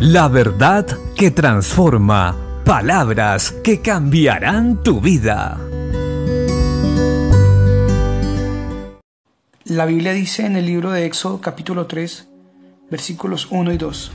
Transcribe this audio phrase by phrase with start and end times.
[0.00, 2.34] La verdad que transforma.
[2.64, 5.60] Palabras que cambiarán tu vida.
[9.64, 12.28] La Biblia dice en el libro de Éxodo capítulo 3,
[12.90, 14.12] versículos 1 y 2.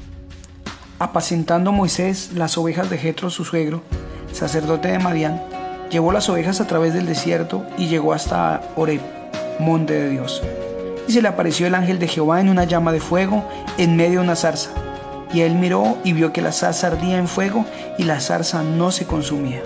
[0.98, 3.84] Apacentando Moisés las ovejas de Jetro su suegro,
[4.32, 5.40] sacerdote de Madián,
[5.92, 9.02] llevó las ovejas a través del desierto y llegó hasta Oreb,
[9.60, 10.42] monte de Dios.
[11.08, 13.48] Y se le apareció el ángel de Jehová en una llama de fuego
[13.78, 14.72] en medio de una zarza
[15.34, 17.66] y él miró y vio que la zarza ardía en fuego
[17.98, 19.62] y la zarza no se consumía.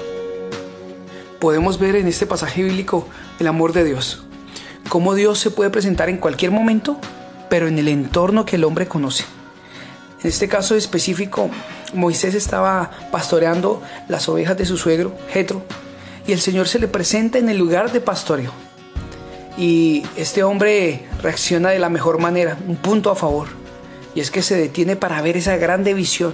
[1.40, 3.08] Podemos ver en este pasaje bíblico
[3.40, 4.24] el amor de Dios.
[4.90, 6.98] Cómo Dios se puede presentar en cualquier momento,
[7.50, 9.26] pero en el entorno que el hombre conoce.
[10.22, 11.50] En este caso específico,
[11.94, 15.64] Moisés estaba pastoreando las ovejas de su suegro, Jetro,
[16.28, 18.52] y el Señor se le presenta en el lugar de pastoreo.
[19.58, 23.59] Y este hombre reacciona de la mejor manera, un punto a favor
[24.16, 26.34] y es que se detiene para ver esa grande visión.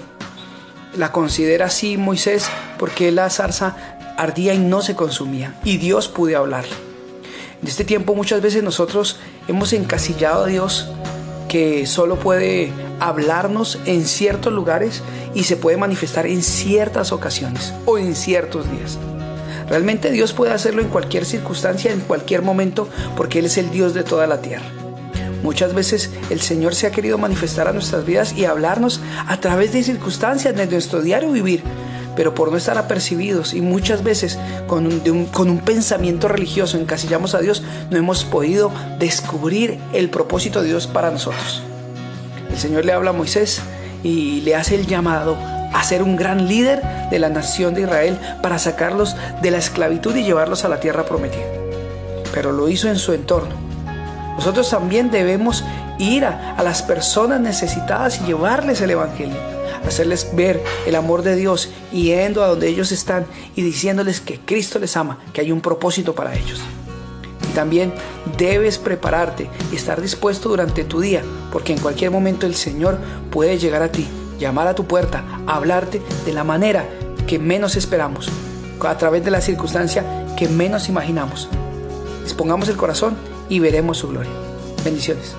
[0.98, 3.76] La considera así Moisés porque la zarza
[4.18, 6.74] ardía y no se consumía, y Dios pude hablarle.
[7.62, 10.90] En este tiempo muchas veces nosotros hemos encasillado a Dios
[11.50, 17.98] que solo puede hablarnos en ciertos lugares y se puede manifestar en ciertas ocasiones o
[17.98, 18.98] en ciertos días.
[19.68, 23.94] Realmente Dios puede hacerlo en cualquier circunstancia, en cualquier momento, porque Él es el Dios
[23.94, 24.85] de toda la tierra.
[25.46, 29.74] Muchas veces el Señor se ha querido manifestar a nuestras vidas y hablarnos a través
[29.74, 31.62] de circunstancias de nuestro diario vivir,
[32.16, 37.62] pero por no estar apercibidos y muchas veces con un, pensamiento religioso encasillamos a Dios,
[37.92, 41.62] no hemos podido descubrir el propósito de Dios para nosotros.
[42.50, 43.62] El Señor le habla a Moisés
[44.04, 48.18] y le hace el llamado a ser un gran líder de la nación de Israel
[48.42, 51.46] para sacarlos de la esclavitud y llevarlos a la tierra prometida.
[52.34, 53.65] Pero lo hizo en su entorno
[54.36, 55.64] nosotros también debemos
[55.98, 59.38] ir a, las personas necesitadas y llevarles el Evangelio,
[59.86, 64.80] hacerles ver el amor de Dios yendo a donde ellos están y diciéndoles que Cristo
[64.80, 66.60] les ama, que hay un propósito para ellos.
[67.50, 67.94] Y también
[68.38, 72.98] debes prepararte y estar dispuesto durante tu día, porque en cualquier momento el Señor
[73.32, 76.86] puede llegar a ti, llamar a tu puerta, hablarte de la manera
[77.26, 78.30] que menos esperamos,
[78.82, 81.50] a través de la circunstancia que menos imaginamos.
[82.24, 83.16] Dispongamos el corazón
[83.50, 84.32] y veremos su gloria.
[84.84, 85.36] Bendiciones.